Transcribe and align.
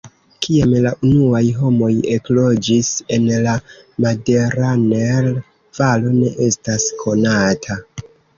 Kiam 0.43 0.71
la 0.85 0.91
unuaj 1.07 1.41
homoj 1.57 1.89
ekloĝis 2.15 2.89
en 3.17 3.27
la 3.49 3.53
Maderaner-Valo 4.07 6.17
ne 6.17 6.33
estas 6.49 6.89
konata. 7.05 7.79